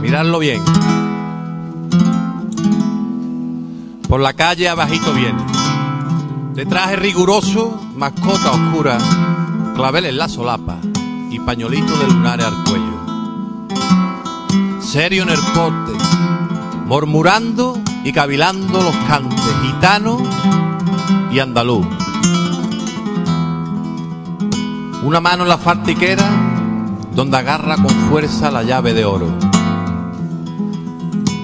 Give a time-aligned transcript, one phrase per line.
[0.00, 0.60] Miradlo bien.
[4.08, 5.40] Por la calle abajito viene.
[6.54, 8.98] De traje riguroso, mascota oscura,
[9.76, 10.78] clavel en la solapa
[11.30, 12.98] y pañolito de lunares al cuello.
[14.82, 15.92] Serio en el porte,
[16.84, 20.18] murmurando y cavilando los cantes gitano
[21.30, 22.01] y andaluz.
[25.02, 26.24] Una mano en la fartiquera
[27.12, 29.26] donde agarra con fuerza la llave de oro.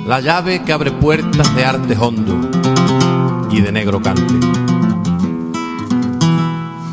[0.07, 2.37] La llave que abre puertas de arte hondo
[3.51, 4.47] y de negro cante.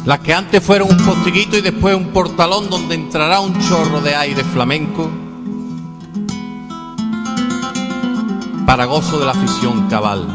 [0.05, 4.15] Las que antes fueron un postiguito y después un portalón donde entrará un chorro de
[4.15, 5.11] aire flamenco
[8.65, 10.27] para gozo de la afición cabal.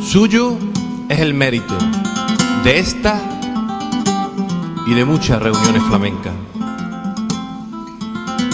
[0.00, 0.56] Suyo
[1.08, 1.74] es el mérito
[2.62, 3.39] de esta
[4.90, 6.32] y de muchas reuniones flamencas.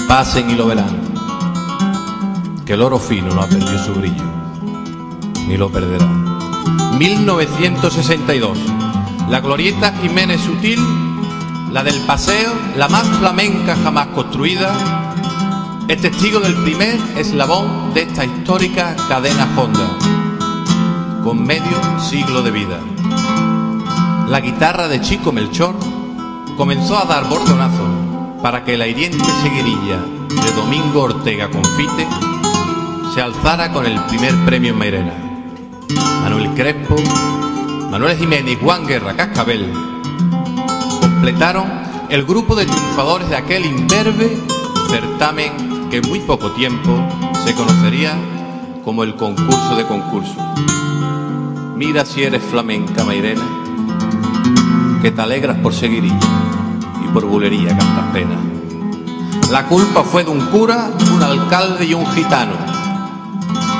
[0.07, 1.01] Pasen y lo verán,
[2.67, 4.25] que el oro fino no ha perdido su brillo,
[5.49, 6.05] ni lo perderá.
[6.99, 8.59] 1962,
[9.31, 10.79] la glorieta Jiménez Sutil,
[11.73, 14.75] la del paseo, la más flamenca jamás construida,
[15.89, 19.89] es testigo del primer eslabón de esta histórica cadena Honda,
[21.25, 22.79] con medio siglo de vida.
[24.29, 25.86] La guitarra de Chico Melchor
[26.57, 27.89] comenzó a dar bordonazos
[28.43, 32.07] para que la hiriente seguirilla de Domingo Ortega Confite
[33.15, 35.13] se alzara con el primer premio en Mairena.
[36.23, 36.97] Manuel Crespo,
[37.91, 39.71] Manuel Jiménez y Juan Guerra Cascabel
[41.01, 41.67] completaron
[42.09, 44.39] el grupo de triunfadores de aquel imberbe
[44.89, 46.99] certamen que en muy poco tiempo
[47.45, 48.15] se conocería
[48.85, 50.37] como el concurso de concursos.
[51.77, 53.43] Mira si eres flamenca, Mairena,
[55.03, 56.46] que te alegras por seguirilla
[57.17, 58.37] por bulería cantas pena.
[59.51, 62.53] La culpa fue de un cura, un alcalde y un gitano.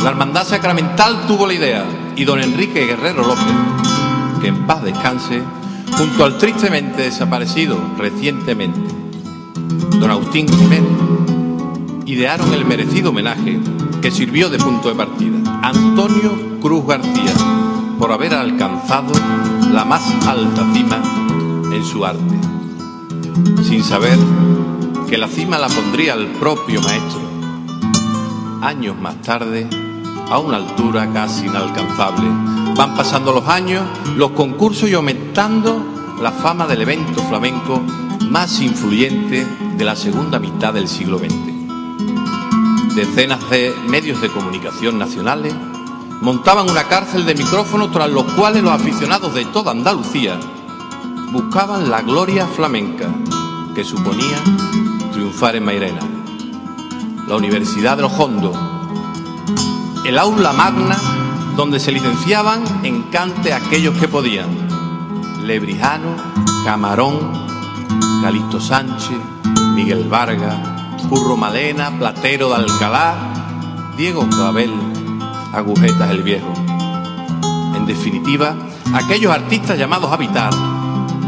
[0.03, 1.85] La hermandad sacramental tuvo la idea
[2.17, 3.45] y don Enrique Guerrero López,
[4.41, 5.43] que en paz descanse,
[5.99, 8.81] junto al tristemente desaparecido recientemente
[10.01, 10.97] don Agustín Jiménez,
[12.07, 13.61] idearon el merecido homenaje
[14.01, 15.61] que sirvió de punto de partida.
[15.63, 17.35] Antonio Cruz García,
[17.99, 19.13] por haber alcanzado
[19.71, 21.03] la más alta cima
[21.71, 22.36] en su arte,
[23.67, 24.17] sin saber
[25.09, 27.21] que la cima la pondría el propio maestro,
[28.63, 29.69] años más tarde,
[30.31, 32.29] a una altura casi inalcanzable.
[32.77, 33.83] Van pasando los años,
[34.17, 35.85] los concursos y aumentando
[36.23, 37.83] la fama del evento flamenco
[38.31, 39.45] más influyente
[39.77, 41.35] de la segunda mitad del siglo XX.
[42.95, 45.53] Decenas de medios de comunicación nacionales
[46.23, 50.39] montaban una cárcel de micrófonos tras los cuales los aficionados de toda Andalucía
[51.33, 53.09] buscaban la gloria flamenca
[53.77, 54.39] que suponía
[55.13, 56.01] triunfar en Mairena.
[57.29, 58.13] La Universidad de los
[60.07, 60.97] el aula magna
[61.57, 64.49] donde se licenciaban en cante aquellos que podían.
[65.45, 66.17] Lebrijano,
[66.65, 67.19] Camarón,
[68.23, 69.19] Calixto Sánchez,
[69.75, 70.57] Miguel Vargas,
[71.11, 74.73] Curro Malena, Platero de Alcalá, Diego Clavel,
[75.53, 76.51] Agujetas el Viejo.
[77.75, 78.57] En definitiva,
[78.95, 80.51] aquellos artistas llamados a habitar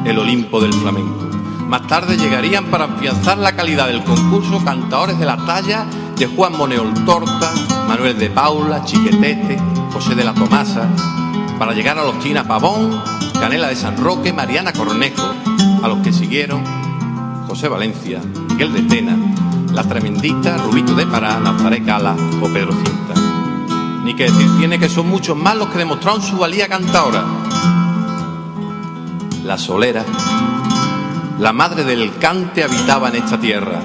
[0.07, 1.28] el Olimpo del flamenco.
[1.69, 5.85] Más tarde llegarían para afianzar la calidad del concurso cantadores de la talla
[6.17, 7.53] de Juan Moneol Torta,
[7.87, 9.59] Manuel de Paula, Chiquetete,
[9.93, 10.89] José de la Tomasa,
[11.59, 12.99] para llegar a los Tina Pavón,
[13.39, 15.35] Canela de San Roque, Mariana Cornejo,
[15.83, 16.65] a los que siguieron
[17.47, 19.19] José Valencia, Miguel de Tena,
[19.75, 23.21] La Tremendita, Rubito de Pará, Nazaret Cala o Pedro Cinta.
[24.05, 27.25] Ni que decir tiene que son muchos más los que demostraron su valía cantadora.
[29.45, 30.05] La Solera,
[31.39, 33.81] la madre del cante habitaba en esta tierra.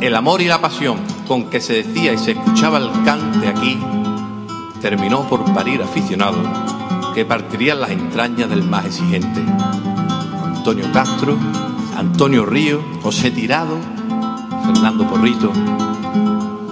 [0.00, 3.78] El amor y la pasión con que se decía y se escuchaba el cante aquí
[4.80, 6.46] terminó por parir aficionados
[7.14, 9.40] que partirían las entrañas del más exigente.
[10.44, 11.36] Antonio Castro,
[11.96, 13.76] Antonio Río, José Tirado,
[14.64, 15.52] Fernando Porrito,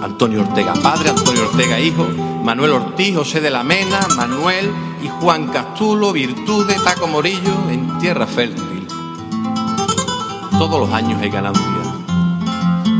[0.01, 2.05] Antonio Ortega padre, Antonio Ortega hijo,
[2.43, 4.69] Manuel Ortiz, José de la Mena, Manuel
[5.01, 8.78] y Juan Castulo, Virtudes, Taco Morillo, en tierra fértil.
[10.59, 11.63] Todos los años hay ganancia.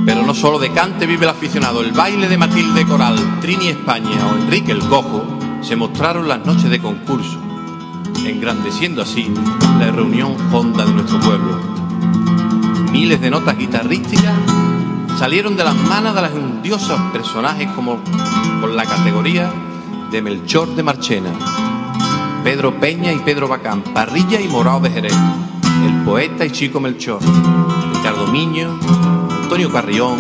[0.06, 4.28] Pero no solo de cante vive el aficionado, el baile de Matilde Coral, Trini España
[4.32, 5.26] o Enrique el Cojo
[5.60, 7.38] se mostraron las noches de concurso,
[8.26, 9.30] engrandeciendo así
[9.78, 11.60] la reunión honda de nuestro pueblo.
[12.94, 14.36] Miles de notas guitarrísticas
[15.18, 18.00] salieron de las manos de los endiosos personajes como
[18.62, 19.52] con la categoría
[20.10, 21.32] de Melchor de Marchena,
[22.42, 25.18] Pedro Peña y Pedro Bacán, Parrilla y Morao de Jerez,
[25.86, 27.20] el poeta y Chico Melchor,
[27.94, 28.78] Ricardo Miño,
[29.44, 30.20] Antonio Carrión,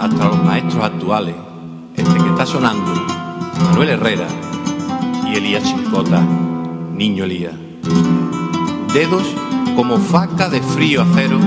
[0.00, 1.34] hasta los maestros actuales,
[1.94, 2.92] este que está sonando,
[3.70, 4.26] Manuel Herrera
[5.30, 6.22] y Elías Chincota,
[6.94, 7.54] niño Elías.
[8.92, 9.26] Dedos
[9.76, 11.38] como faca de frío acero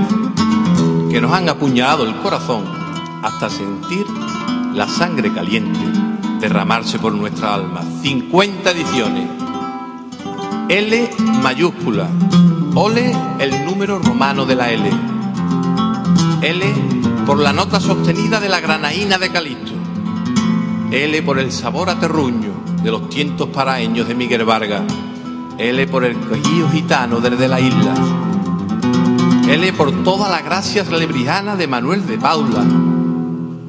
[1.10, 2.64] que nos han apuñalado el corazón
[3.22, 4.06] hasta sentir
[4.74, 5.80] la sangre caliente
[6.40, 7.82] derramarse por nuestra alma.
[8.02, 9.28] 50 ediciones.
[10.68, 11.10] L
[11.42, 12.08] mayúscula.
[12.78, 14.90] Ole el número romano de la L.
[16.42, 16.74] L
[17.24, 19.72] por la nota sostenida de la granaína de Calixto.
[20.90, 22.50] L por el sabor a terruño
[22.82, 24.82] de los tientos paraeños de Miguel Vargas.
[25.56, 27.94] L por el cojío gitano desde la isla.
[29.48, 32.62] L por toda la gracia lebrijana de Manuel de Paula,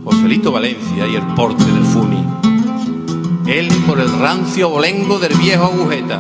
[0.03, 2.25] Joselito Valencia y el porte del Funi.
[3.45, 6.19] L por el rancio bolengo del viejo agujeta.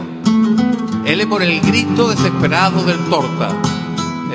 [1.07, 3.47] L por el grito desesperado del torta.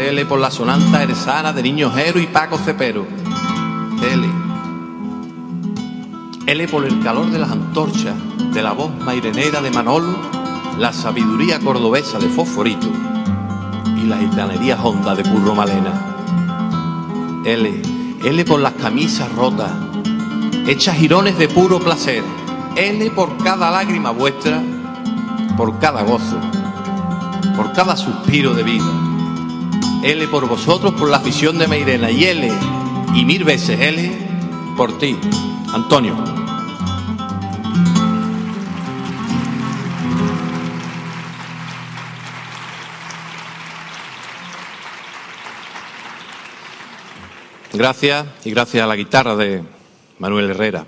[0.01, 3.07] L por la sonanta eresana de Niño Jero y Paco Cepero.
[4.03, 4.27] L.
[6.47, 8.15] L por el calor de las antorchas,
[8.55, 10.17] de la voz mairenera de Manolo,
[10.79, 12.89] la sabiduría cordobesa de Fosforito
[14.03, 15.93] y la gitanería honda de Curro Malena.
[17.45, 17.83] L.
[18.25, 19.73] L por las camisas rotas,
[20.67, 22.25] hechas jirones de puro placer.
[22.77, 24.63] L por cada lágrima vuestra,
[25.59, 26.41] por cada gozo,
[27.57, 28.93] por cada suspiro de vida.
[30.05, 32.11] L por vosotros, por la afición de Meirena.
[32.11, 32.51] Y L,
[33.15, 34.11] y mil veces L,
[34.77, 35.17] por ti,
[35.73, 36.17] Antonio.
[47.75, 49.63] Gracias y gracias a la guitarra de
[50.19, 50.87] Manuel Herrera.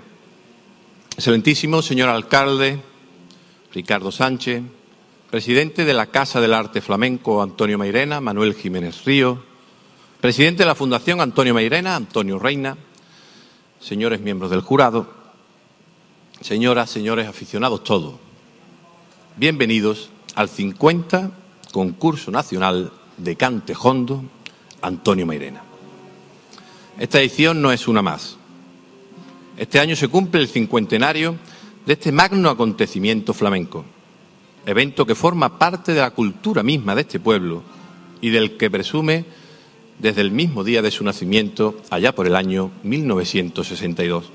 [1.17, 2.79] Excelentísimo señor alcalde
[3.73, 4.61] Ricardo Sánchez,
[5.35, 9.43] presidente de la Casa del Arte Flamenco Antonio Mairena, Manuel Jiménez Río,
[10.21, 12.77] presidente de la Fundación Antonio Mairena, Antonio Reina,
[13.81, 15.11] señores miembros del jurado,
[16.39, 18.13] señoras, señores aficionados todos,
[19.35, 21.31] bienvenidos al 50
[21.73, 24.23] Concurso Nacional de Cante Hondo
[24.81, 25.63] Antonio Mairena.
[26.97, 28.37] Esta edición no es una más.
[29.57, 31.35] Este año se cumple el cincuentenario
[31.85, 33.83] de este magno acontecimiento flamenco,
[34.65, 37.63] evento que forma parte de la cultura misma de este pueblo
[38.21, 39.25] y del que presume
[39.99, 44.31] desde el mismo día de su nacimiento, allá por el año 1962.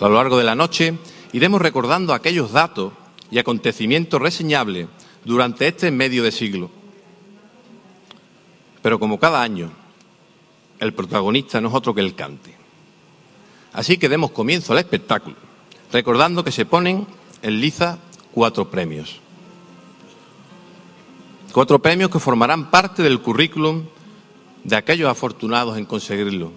[0.00, 0.94] A lo largo de la noche
[1.32, 2.92] iremos recordando aquellos datos
[3.30, 4.86] y acontecimientos reseñables
[5.24, 6.70] durante este medio de siglo.
[8.82, 9.72] Pero como cada año,
[10.78, 12.54] el protagonista no es otro que el cante.
[13.72, 15.36] Así que demos comienzo al espectáculo,
[15.92, 17.06] recordando que se ponen
[17.42, 17.98] en liza
[18.36, 19.16] cuatro premios.
[21.54, 23.84] Cuatro premios que formarán parte del currículum
[24.62, 26.52] de aquellos afortunados en conseguirlo.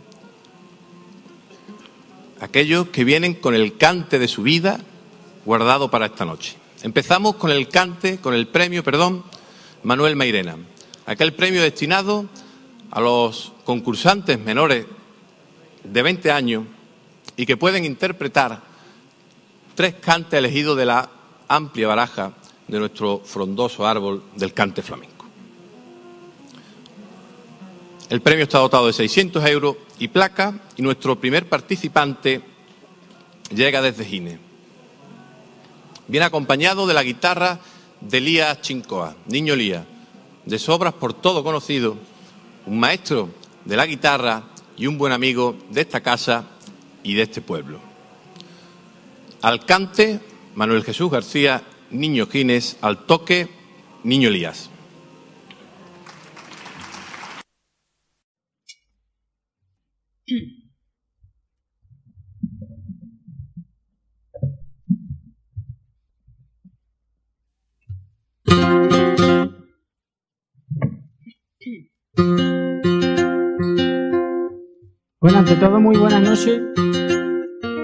[2.42, 4.82] Aquellos que vienen con el cante de su vida
[5.46, 6.58] guardado para esta noche.
[6.84, 9.24] Empezamos con el cante, con el premio, perdón,
[9.84, 10.58] Manuel Mairena.
[11.06, 12.26] Aquel premio destinado
[12.92, 14.86] a los concursantes menores
[15.86, 16.66] de 20 años
[17.38, 18.64] y que pueden interpretar
[19.76, 21.10] tres cantes elegidos de la
[21.50, 22.32] amplia baraja
[22.68, 25.26] de nuestro frondoso árbol del cante flamenco.
[28.10, 32.42] El premio está dotado de 600 euros y placa y nuestro primer participante
[33.54, 34.40] llega desde Gine.
[36.08, 37.60] Viene acompañado de la guitarra
[38.02, 39.86] de Elías Chincoa, niño Elías,
[40.46, 41.98] de sobras por todo conocido,
[42.66, 43.30] un maestro
[43.66, 44.44] de la guitarra
[44.76, 46.46] y un buen amigo de esta casa
[47.04, 47.80] y de este pueblo.
[49.42, 50.20] Al cante,
[50.60, 53.48] Manuel Jesús García, Niño Gines, al toque,
[54.04, 54.70] Niño Elías.
[75.22, 76.62] Bueno, ante todo, muy buenas noches.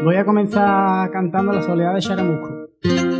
[0.04, 2.65] Voy a comenzar cantando la soledad de Charamusco.
[2.84, 3.15] thank you.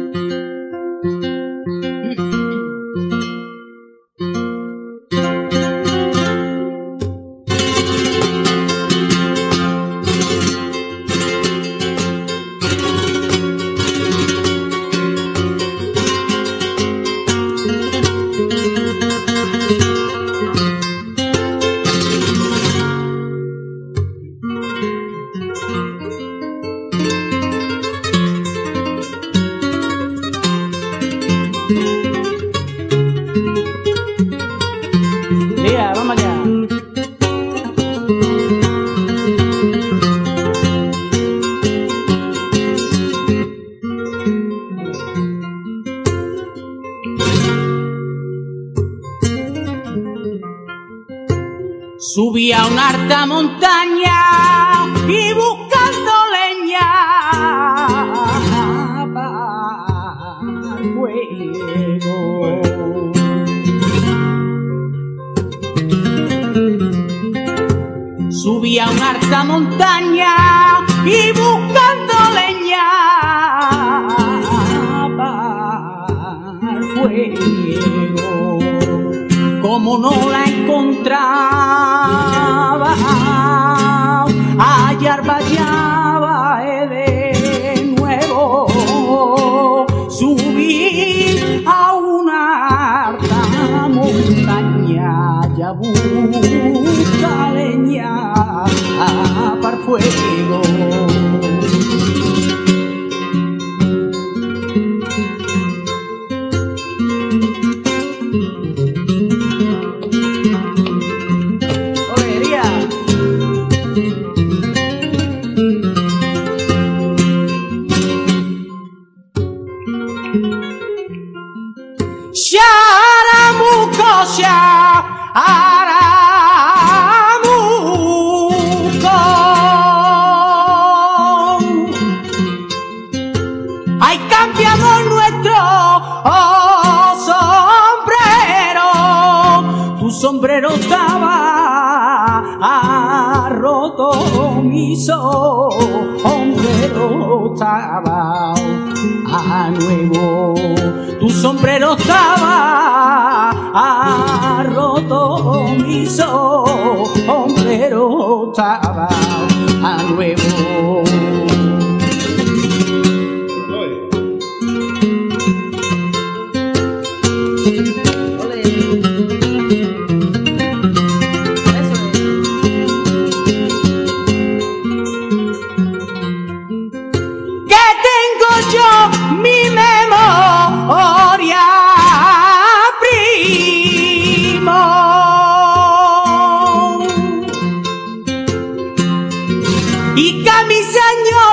[190.16, 191.46] Y que a mis años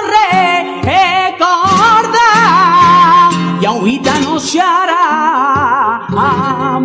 [0.83, 2.29] recorda
[3.61, 6.81] y a un gitano se hará a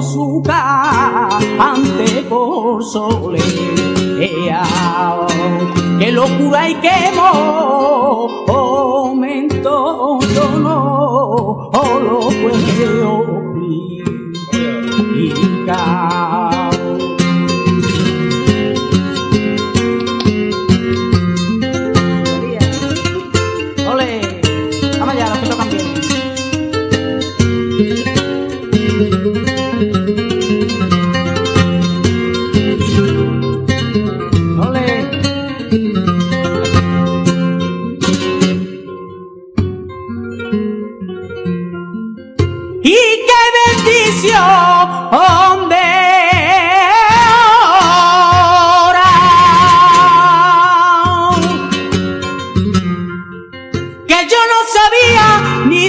[0.00, 0.42] su
[1.58, 4.62] ante por solea
[5.98, 7.12] que locura y que
[8.46, 13.22] momento yo no lo puedo
[14.52, 16.41] explicar.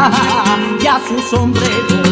[0.10, 2.07] planta y a su sombrero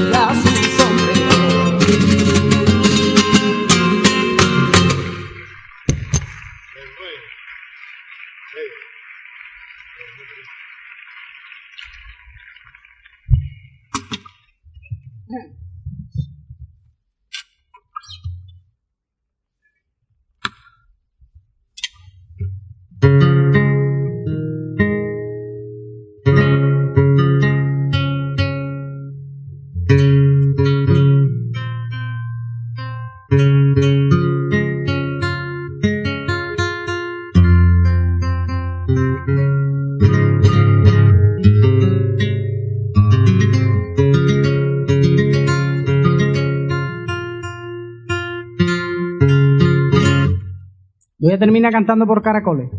[51.72, 52.70] Cantando por caracoles.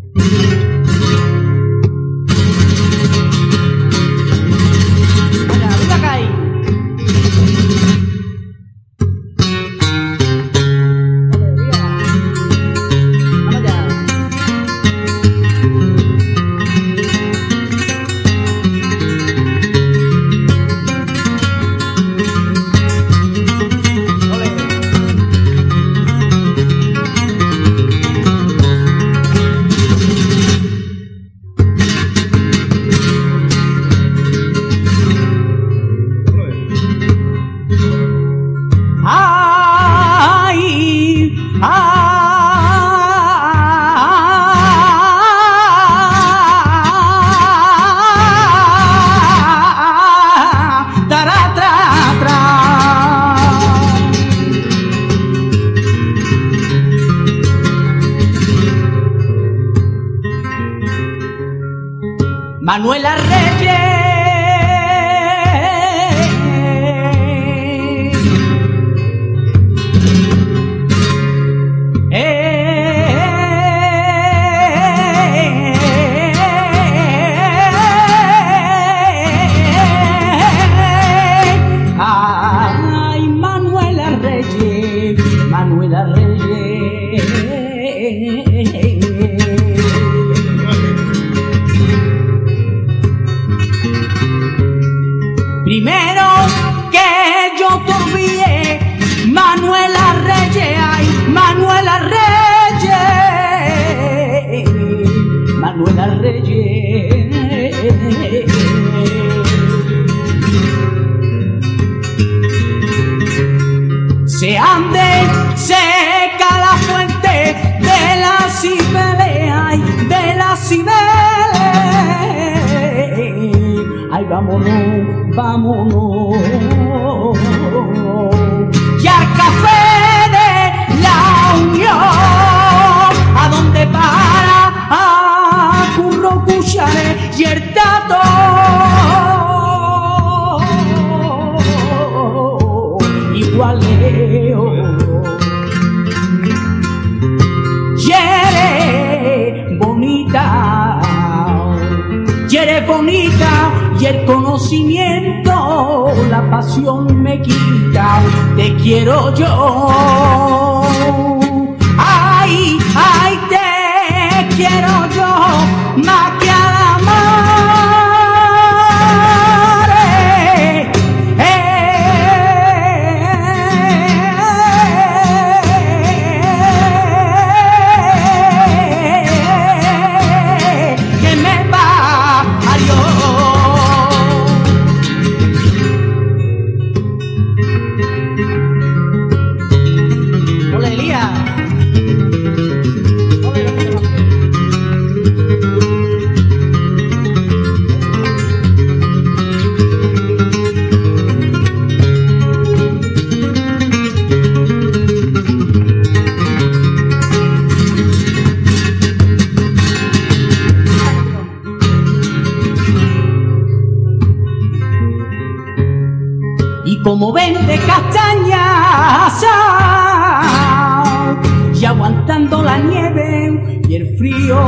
[222.46, 224.58] Aguantando la nieve y el frío.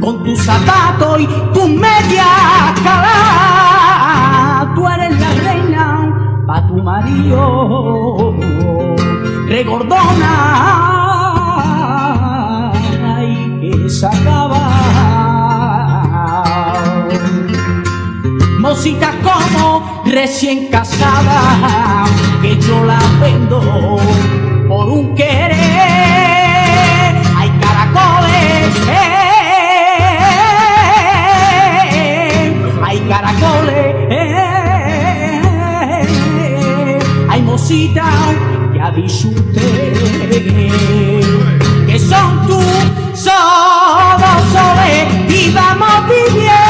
[0.00, 8.34] Con tus zapatos y tus medias caladas tú eres la reina pa' tu marido.
[9.48, 10.32] Regordona
[13.22, 14.64] y que se acaba.
[18.60, 22.04] Mositas como recién casada,
[22.42, 23.98] que yo la vendo
[24.68, 25.56] por un querer.
[27.36, 29.32] Hay caracoles, eh,
[32.84, 33.94] hay caracoles,
[37.30, 38.36] hay mositas
[38.72, 38.80] que
[39.28, 39.92] usted
[41.86, 42.60] que son tú,
[43.14, 46.67] somos soles y vamos viviendo.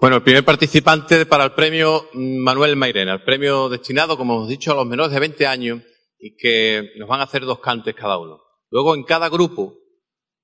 [0.00, 4.48] Bueno, el primer participante para el premio mm, Manuel Mairena, el premio destinado, como hemos
[4.48, 5.82] dicho, a los menores de 20 años
[6.18, 8.40] y que nos van a hacer dos cantes cada uno.
[8.70, 9.76] Luego, en cada grupo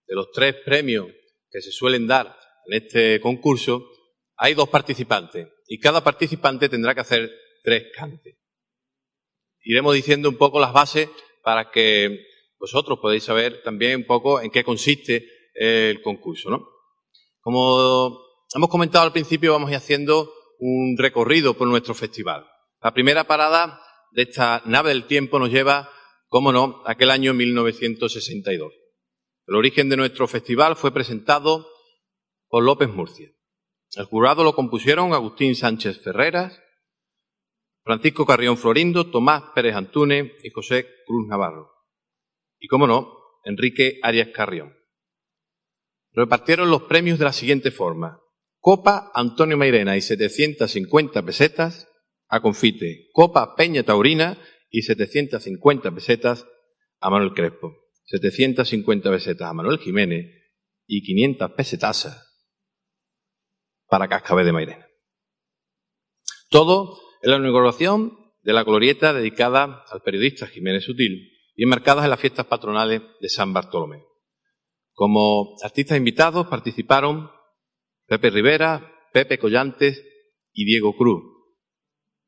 [0.06, 1.06] de los tres premios
[1.50, 3.88] que se suelen dar en este concurso,
[4.36, 8.36] hay dos participantes y cada participante tendrá que hacer tres cantes.
[9.62, 11.08] Iremos diciendo un poco las bases
[11.42, 12.26] para que
[12.60, 16.68] vosotros podáis saber también un poco en qué consiste el concurso, ¿no?
[17.40, 22.46] Como hemos comentado al principio, vamos a ir haciendo un recorrido por nuestro festival.
[22.82, 23.80] La primera parada
[24.12, 25.90] de esta nave del tiempo nos lleva,
[26.28, 28.72] cómo no, aquel año 1962.
[29.46, 31.66] El origen de nuestro festival fue presentado
[32.48, 33.28] por López Murcia.
[33.94, 36.60] El jurado lo compusieron Agustín Sánchez Ferreras,
[37.82, 41.70] Francisco Carrión Florindo, Tomás Pérez Antúnez y José Cruz Navarro.
[42.58, 44.76] Y, como no, Enrique Arias Carrión.
[46.12, 48.20] Repartieron los premios de la siguiente forma.
[48.66, 51.88] Copa Antonio Mairena y 750 pesetas
[52.26, 53.10] a Confite.
[53.12, 56.48] Copa Peña Taurina y 750 pesetas
[56.98, 57.76] a Manuel Crespo.
[58.06, 60.26] 750 pesetas a Manuel Jiménez
[60.84, 62.28] y 500 pesetas
[63.86, 64.88] para Cascabé de Mairena.
[66.50, 72.10] Todo en la inauguración de la glorieta dedicada al periodista Jiménez Sutil y enmarcadas en
[72.10, 74.02] las fiestas patronales de San Bartolomé.
[74.92, 77.30] Como artistas invitados participaron
[78.06, 80.04] Pepe Rivera, Pepe Collantes
[80.52, 81.22] y Diego Cruz,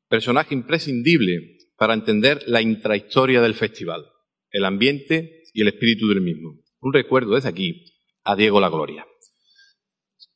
[0.09, 4.05] personaje imprescindible para entender la intrahistoria del festival,
[4.51, 6.59] el ambiente y el espíritu del mismo.
[6.81, 7.85] Un recuerdo desde aquí
[8.23, 9.07] a Diego La Gloria.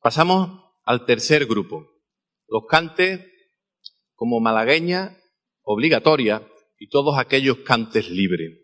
[0.01, 1.89] Pasamos al tercer grupo,
[2.47, 3.21] los cantes
[4.15, 5.17] como malagueña
[5.63, 8.59] obligatoria y todos aquellos cantes libres.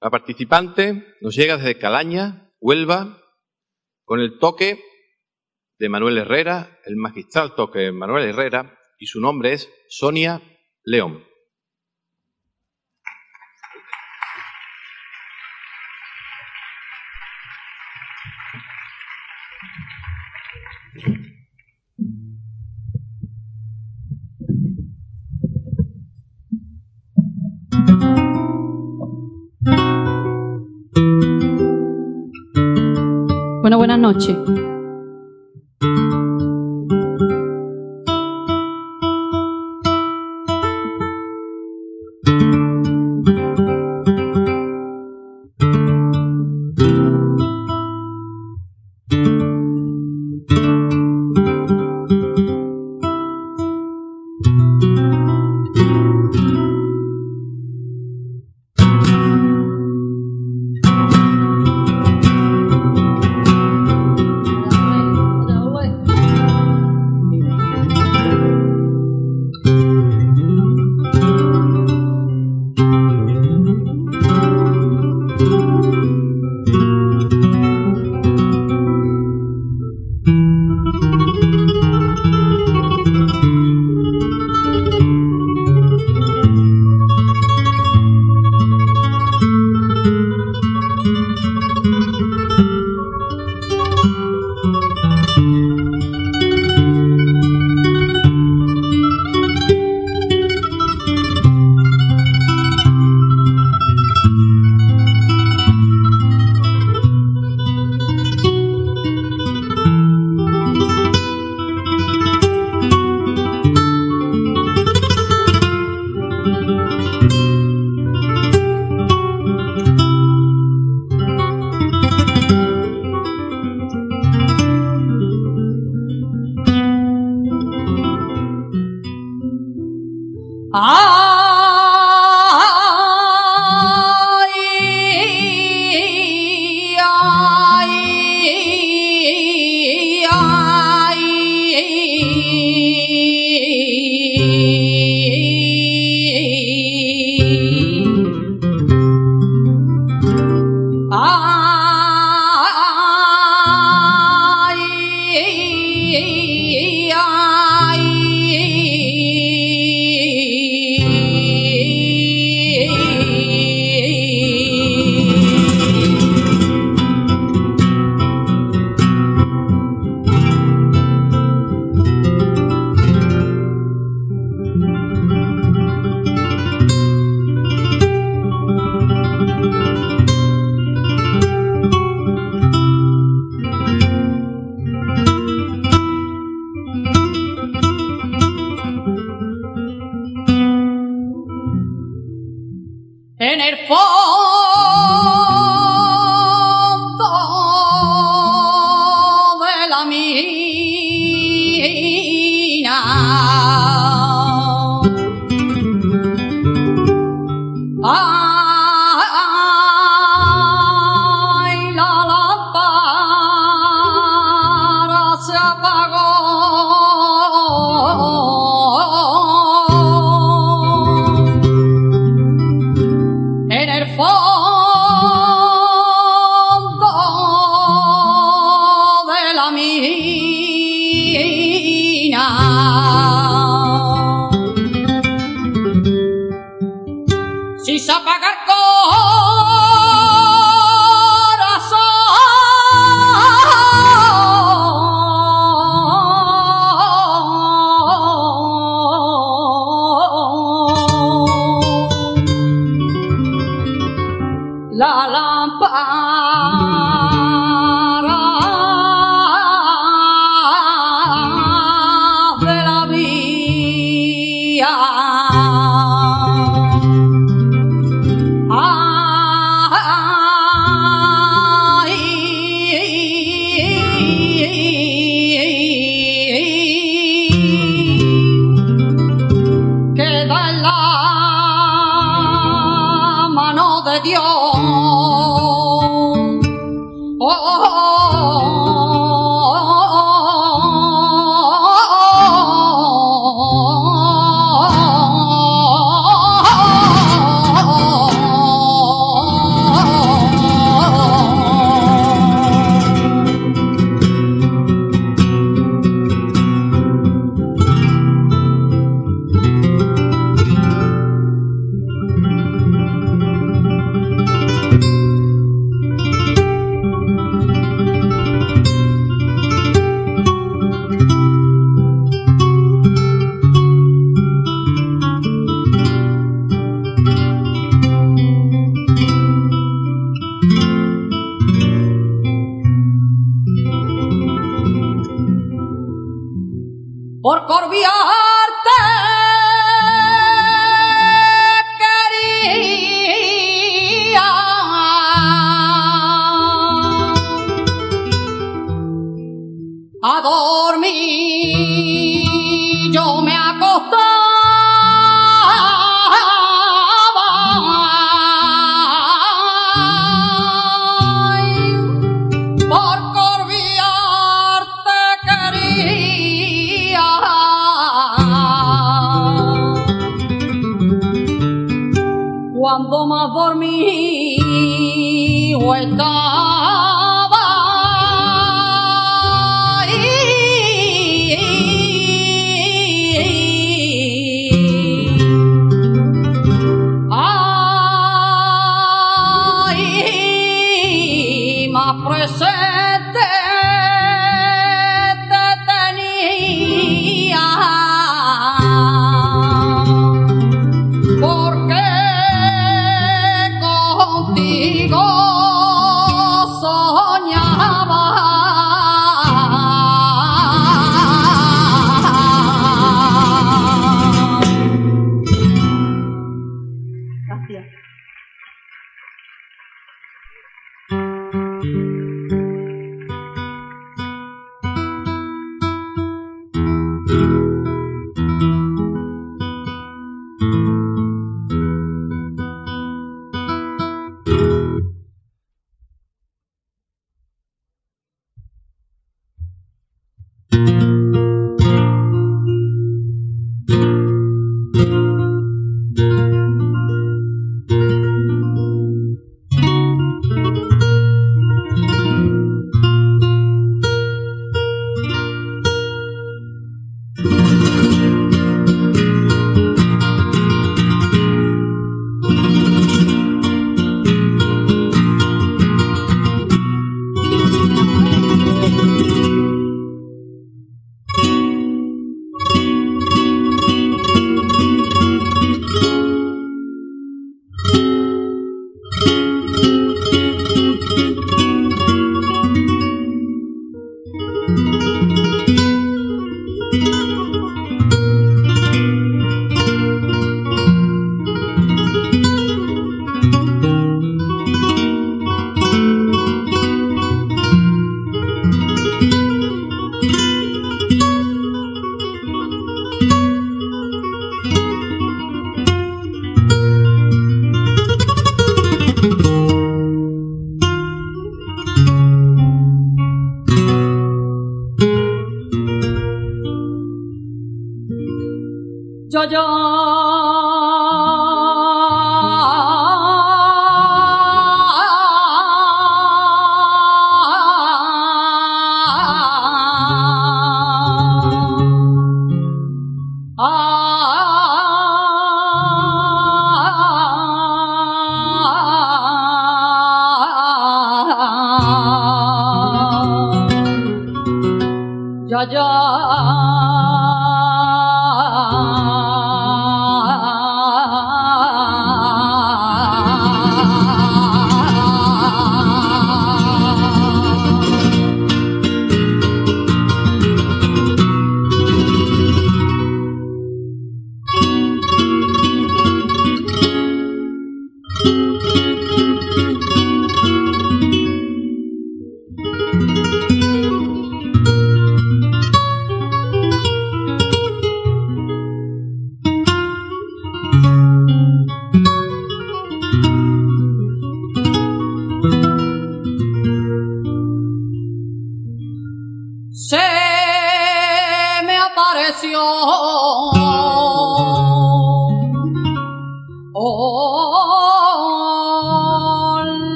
[0.00, 3.22] La participante nos llega desde Calaña, Huelva,
[4.04, 4.82] con el toque
[5.82, 10.40] de Manuel Herrera, el magistral toque de Manuel Herrera, y su nombre es Sonia
[10.84, 11.24] León.
[33.62, 34.71] Bueno, buenas noches.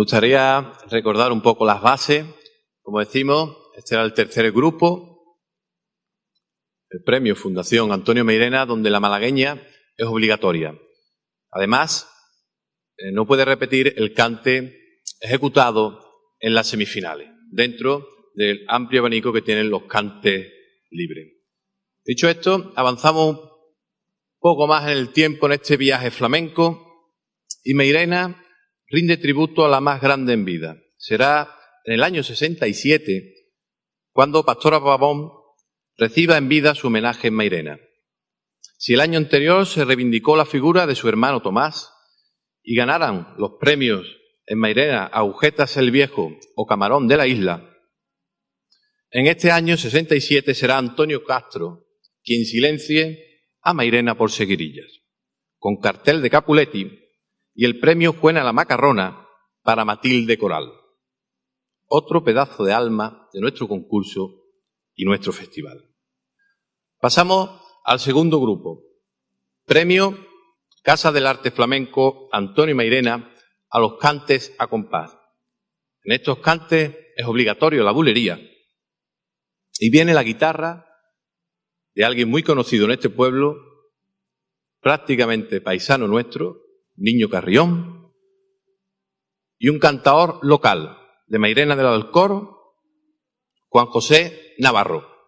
[0.00, 2.24] Me gustaría recordar un poco las bases.
[2.80, 5.36] Como decimos, este era el tercer grupo,
[6.88, 9.62] el premio Fundación Antonio Meirena, donde la malagueña
[9.98, 10.74] es obligatoria.
[11.50, 12.10] Además,
[12.96, 16.00] eh, no puede repetir el cante ejecutado
[16.38, 20.50] en las semifinales, dentro del amplio abanico que tienen los cantes
[20.88, 21.28] libres.
[22.06, 23.50] Dicho esto, avanzamos un
[24.38, 27.12] poco más en el tiempo en este viaje flamenco
[27.62, 28.39] y Meirena
[28.90, 30.76] rinde tributo a la más grande en vida.
[30.96, 33.34] Será en el año 67
[34.12, 35.30] cuando Pastora Pavón
[35.96, 37.78] reciba en vida su homenaje en Mairena.
[38.76, 41.92] Si el año anterior se reivindicó la figura de su hermano Tomás
[42.62, 47.66] y ganaran los premios en Mairena Agujetas el Viejo o Camarón de la Isla,
[49.12, 51.86] en este año 67 será Antonio Castro
[52.22, 55.00] quien silencie a Mairena por seguirillas,
[55.58, 56.99] con cartel de Capuletti
[57.60, 59.28] y el premio Juena la Macarrona
[59.62, 60.72] para Matilde Coral.
[61.88, 64.46] Otro pedazo de alma de nuestro concurso
[64.94, 65.94] y nuestro festival.
[67.00, 68.82] Pasamos al segundo grupo.
[69.66, 70.26] Premio
[70.82, 73.30] Casa del Arte Flamenco Antonio Mairena
[73.68, 75.14] a los cantes a compás.
[76.04, 78.40] En estos cantes es obligatorio la bulería.
[79.78, 80.86] Y viene la guitarra
[81.94, 83.58] de alguien muy conocido en este pueblo,
[84.80, 86.69] prácticamente paisano nuestro,
[87.00, 88.12] Niño Carrión,
[89.58, 92.58] y un cantador local de Mairena del Alcor,
[93.68, 95.19] Juan José Navarro.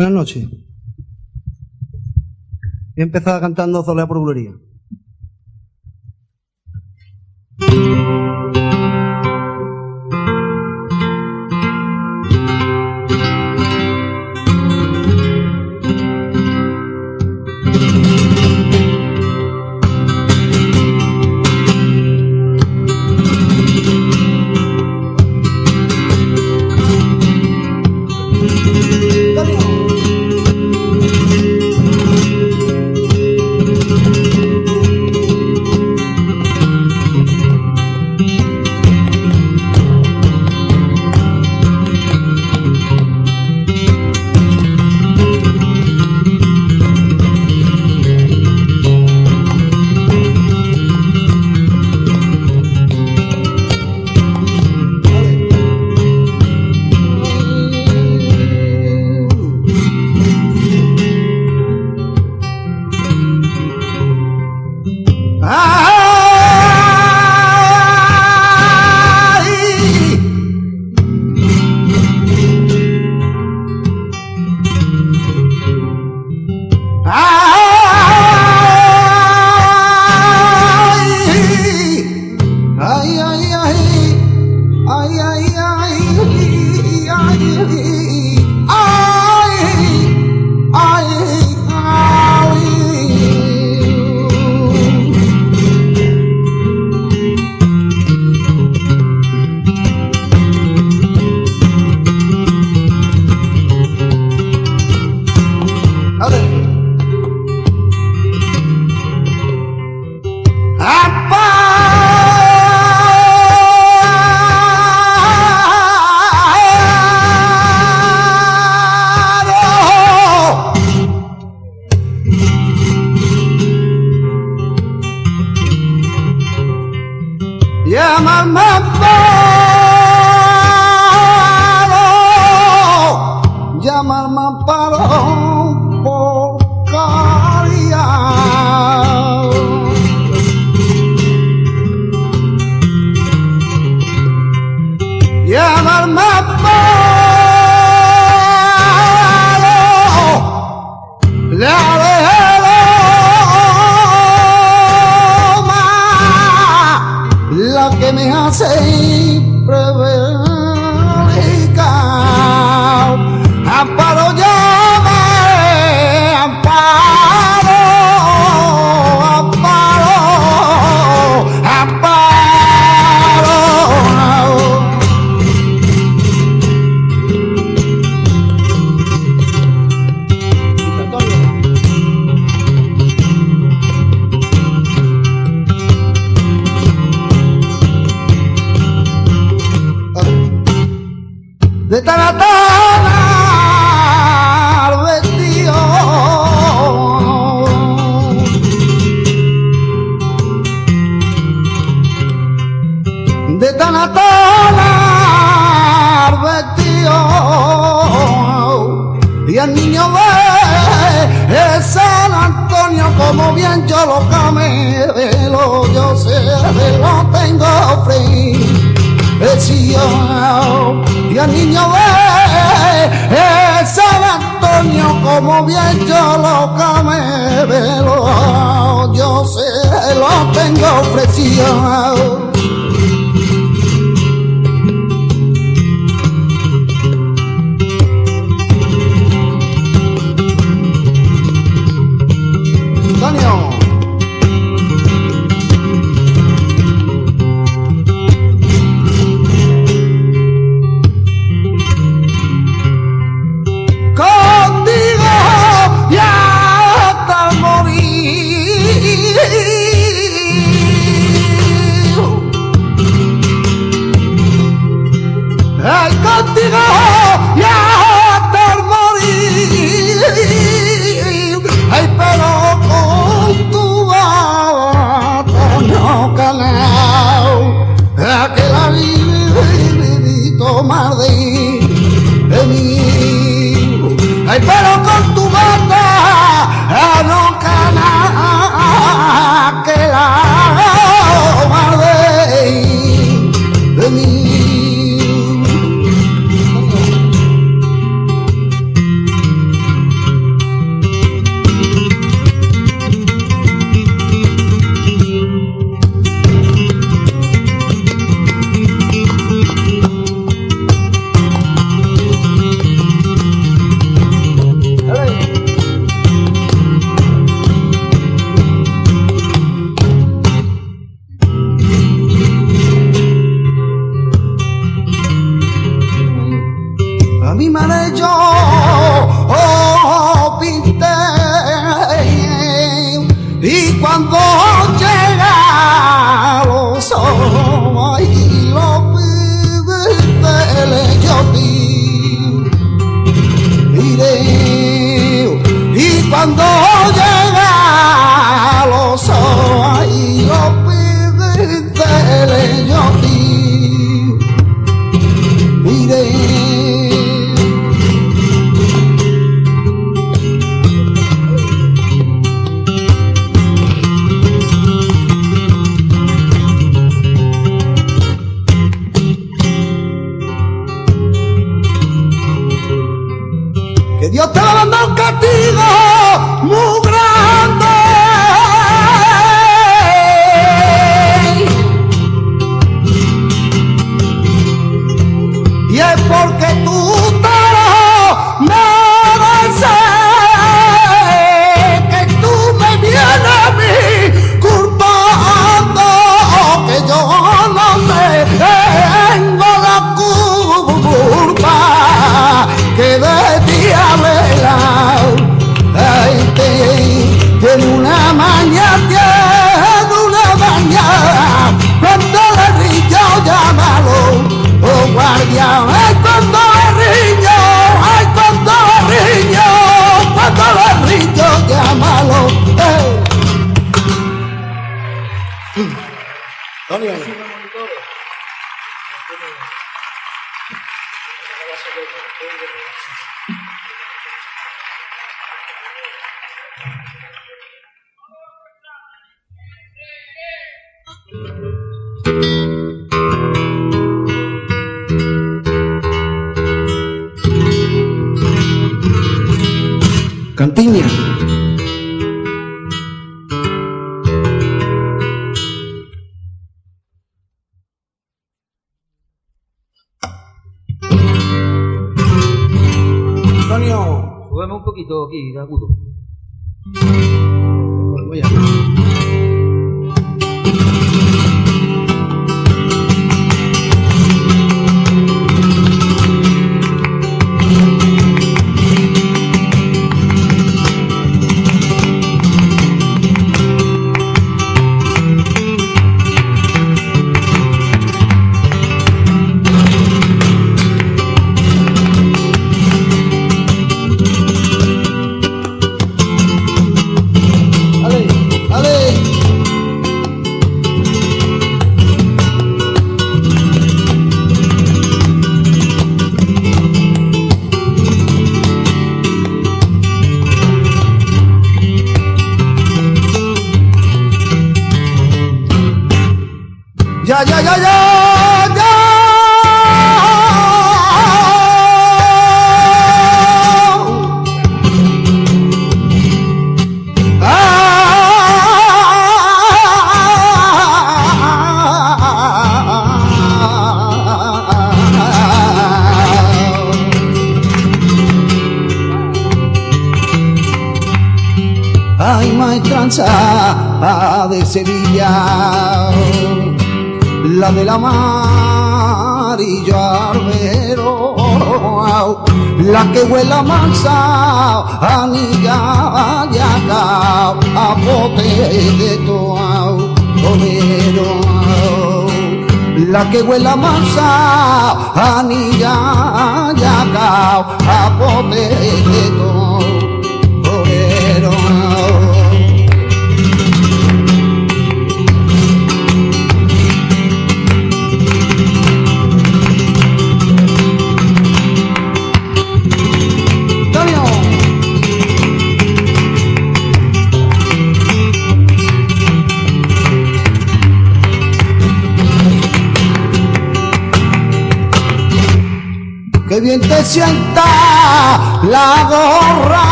[0.00, 0.48] Buenas noches.
[2.96, 4.54] He empezado cantando Zolea por Bulería.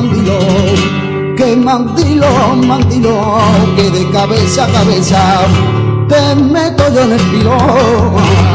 [0.00, 0.38] Mandilo,
[1.36, 3.38] que mandilo, mandilo,
[3.76, 5.46] que de cabeza a cabeza
[6.08, 8.50] te meto yo en el pilón.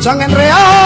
[0.00, 0.77] San enreado.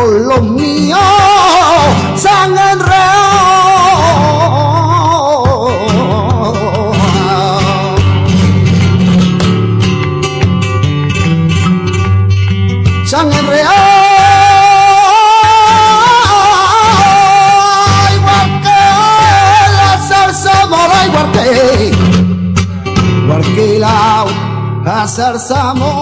[0.00, 0.98] Con los míos,
[2.16, 3.20] San enreado.
[13.04, 13.66] San Enreal,
[18.16, 18.82] igual que
[19.78, 21.46] la salsa mora, igual que,
[23.24, 24.24] igual que la,
[24.84, 25.99] la salsa mora,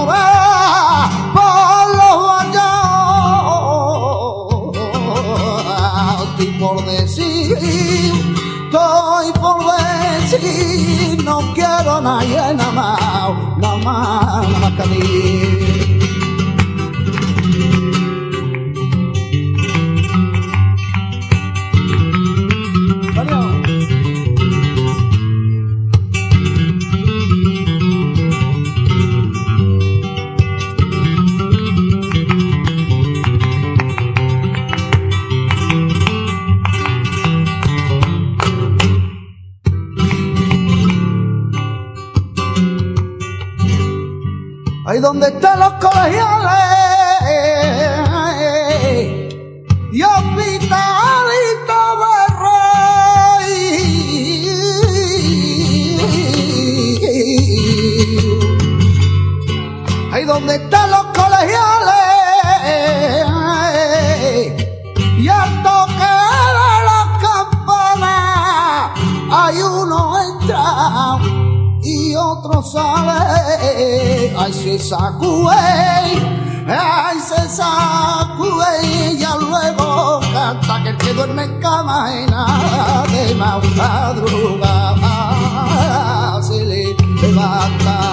[45.09, 46.68] donde están los colegiales
[74.79, 74.95] se
[76.71, 83.07] ay se sacude y ya luego canta que el que duerme en cama y nada
[83.07, 85.09] de madrugada
[86.43, 88.08] se le levanta.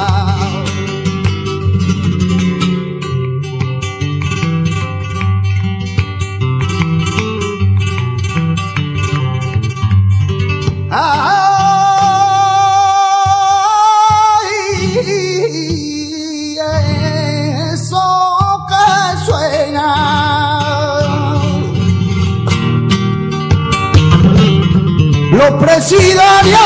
[25.65, 26.59] Los presidiarios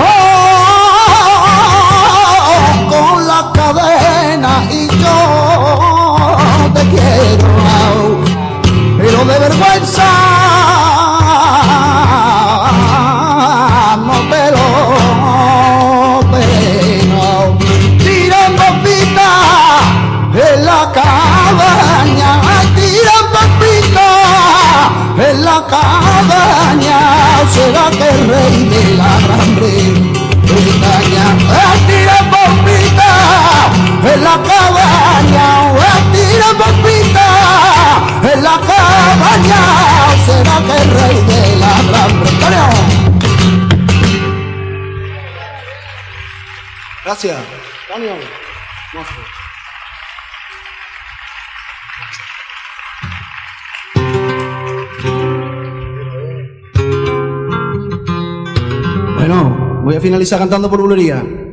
[0.00, 0.08] oh,
[2.88, 6.36] con la cadena y yo
[6.72, 8.24] te quiero,
[8.96, 10.45] pero de vergüenza
[29.56, 29.72] hambre,
[30.52, 30.92] una
[31.86, 33.10] tira bombita
[34.12, 35.48] en la cabaña,
[36.12, 37.26] tira bombita
[38.32, 39.60] en la cabaña,
[40.24, 42.64] será que el rey de la Gran Bretaña.
[47.04, 47.65] Gracias.
[59.86, 61.45] Voy a finalizar cantando por bulería.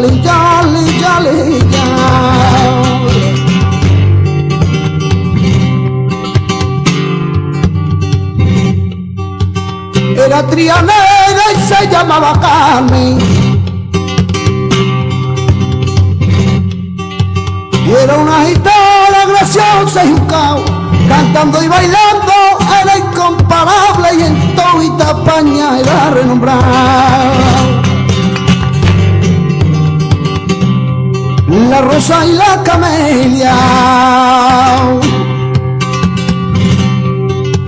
[0.00, 1.36] Yali yali yali.
[10.16, 13.18] Era trianera y se llamaba Carmen.
[18.02, 20.64] Era una gitana graciosa y jucao,
[21.08, 22.32] cantando y bailando
[22.80, 27.81] era incomparable y en toda España era renombrada.
[31.52, 33.54] La rosa y la camelia.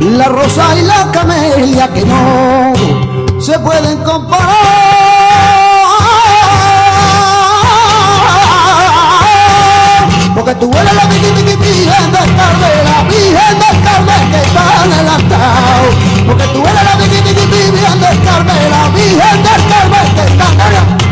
[0.00, 2.72] La rosa y la camelia que no
[3.38, 4.48] se pueden comparar.
[10.34, 15.08] Porque tú eres la virgen del Carmel, la virgen del Carmel que está en el
[15.10, 15.84] altar.
[16.26, 19.62] Porque tú eres la virgen del Carmel, la virgen del
[20.14, 21.03] que está en el altar.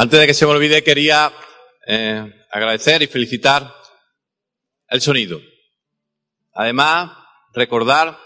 [0.00, 1.30] Antes de que se me olvide, quería
[1.86, 3.70] eh, agradecer y felicitar
[4.88, 5.38] el sonido.
[6.54, 7.12] Además,
[7.52, 8.18] recordar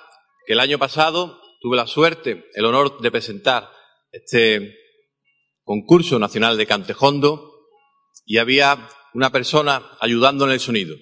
[0.46, 3.72] que el año pasado tuve la suerte, el honor de presentar
[4.12, 4.72] este
[5.64, 7.66] concurso nacional de Cantejondo
[8.24, 10.94] y había una persona ayudando en el sonido.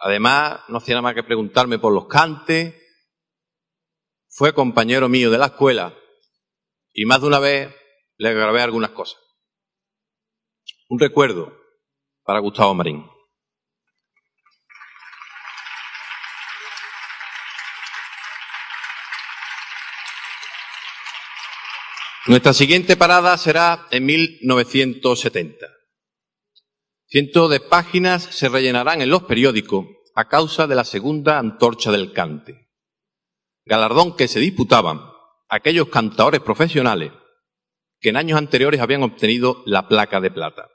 [0.00, 2.74] Además, no hacía nada más que preguntarme por los cantes,
[4.30, 5.96] fue compañero mío de la escuela
[6.92, 7.72] y más de una vez
[8.16, 9.27] le grabé algunas cosas.
[10.90, 11.52] Un recuerdo
[12.24, 13.04] para Gustavo Marín.
[22.26, 25.66] Nuestra siguiente parada será en 1970.
[27.04, 29.84] Cientos de páginas se rellenarán en los periódicos
[30.14, 32.70] a causa de la segunda antorcha del cante.
[33.66, 35.02] Galardón que se disputaban
[35.50, 37.12] aquellos cantadores profesionales
[38.00, 40.70] que en años anteriores habían obtenido la placa de plata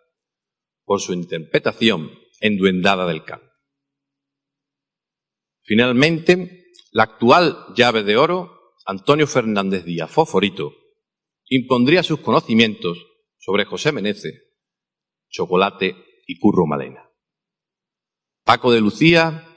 [0.85, 3.51] por su interpretación enduendada del canto.
[5.63, 10.73] Finalmente, la actual llave de oro, Antonio Fernández Díaz Foforito,
[11.47, 12.97] impondría sus conocimientos
[13.37, 14.43] sobre José Menezes,
[15.29, 15.95] Chocolate
[16.27, 17.09] y Curro Malena.
[18.43, 19.47] Paco de Lucía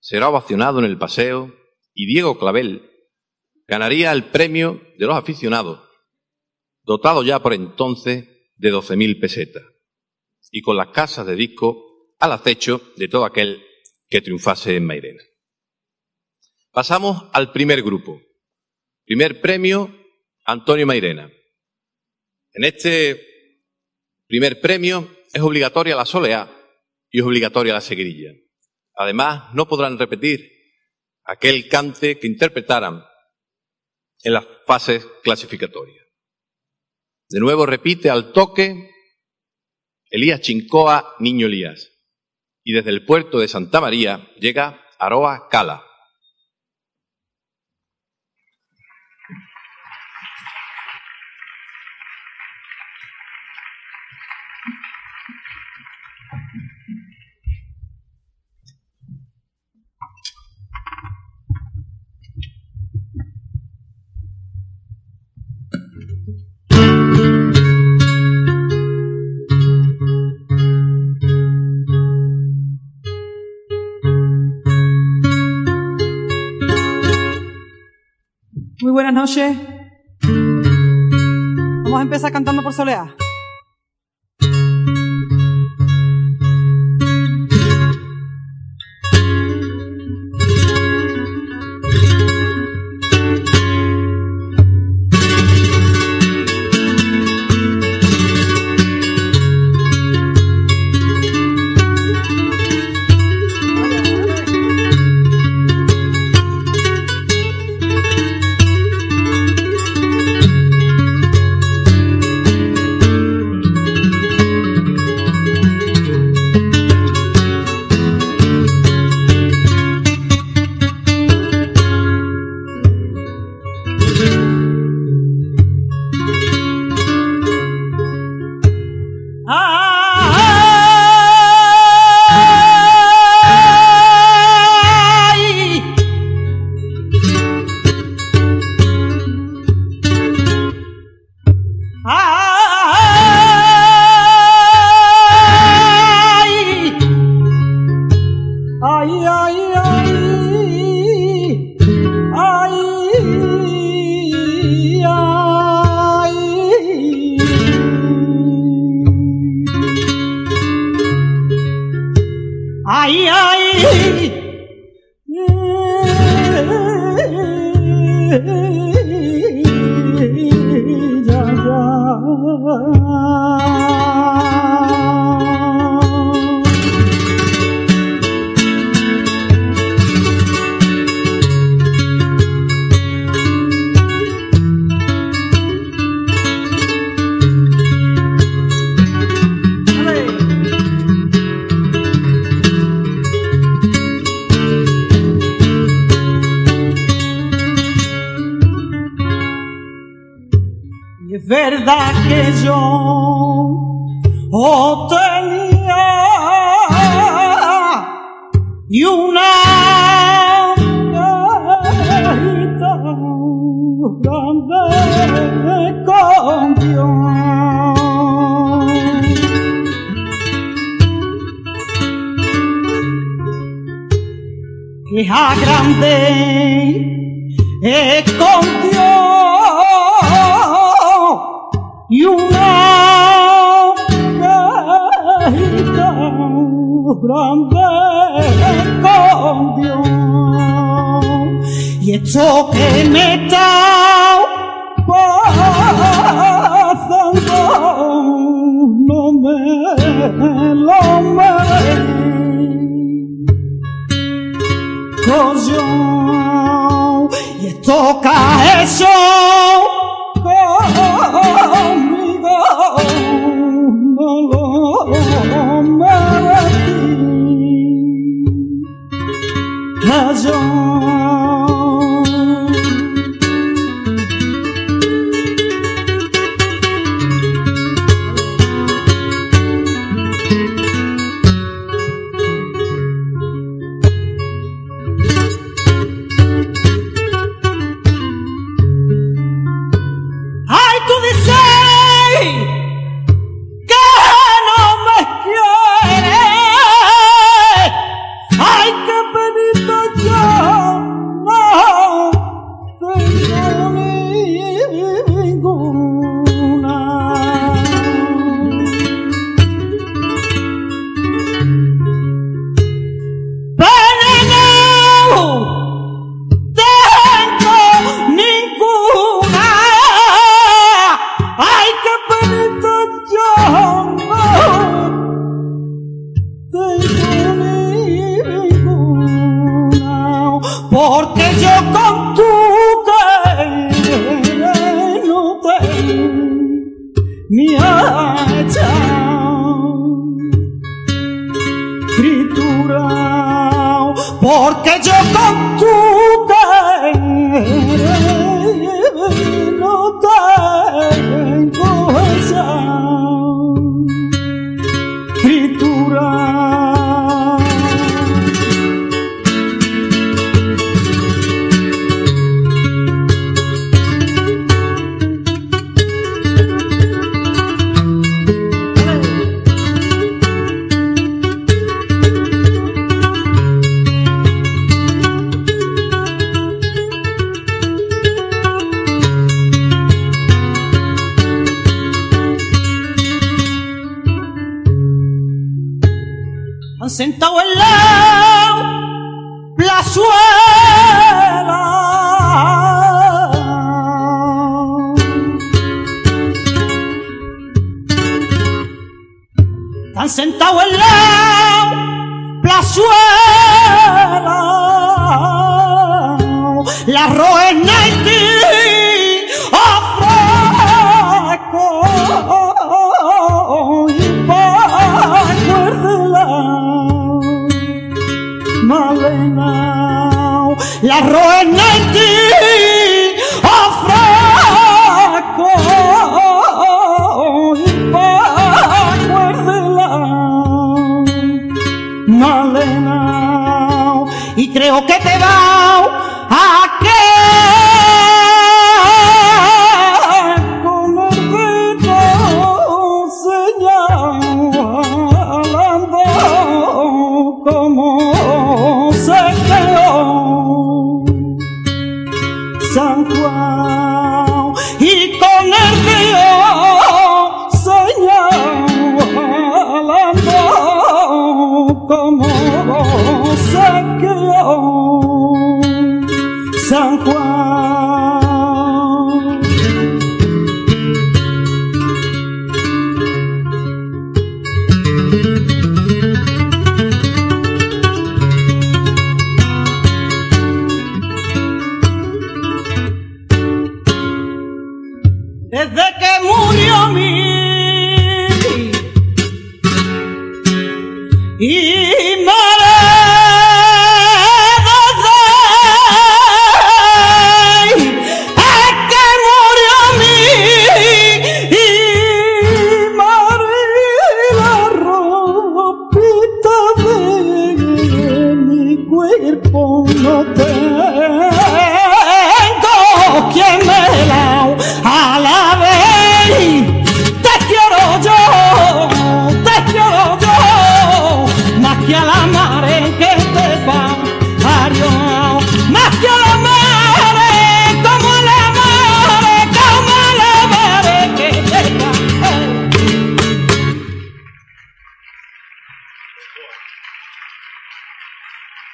[0.00, 1.54] será ovacionado en el paseo
[1.94, 2.90] y Diego Clavel
[3.66, 5.80] ganaría el premio de los aficionados,
[6.82, 9.62] dotado ya por entonces de 12.000 pesetas,
[10.52, 13.64] y con las casas de disco al acecho de todo aquel
[14.08, 15.22] que triunfase en Mairena.
[16.70, 18.20] Pasamos al primer grupo.
[19.04, 19.92] Primer premio,
[20.44, 21.32] Antonio Mairena.
[22.52, 23.20] En este
[24.28, 26.54] primer premio es obligatoria la soleá
[27.10, 28.32] y es obligatoria la seguirilla.
[28.94, 30.52] Además, no podrán repetir
[31.24, 33.02] aquel cante que interpretaran
[34.22, 36.04] en las fases clasificatorias.
[37.28, 38.91] De nuevo repite al toque
[40.12, 41.90] Elías Chincoa, Niño Elías.
[42.62, 45.84] Y desde el puerto de Santa María llega Aroa Cala.
[81.84, 83.14] Vamos a empezar cantando por soleá.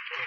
[0.08, 0.24] ¿Cómo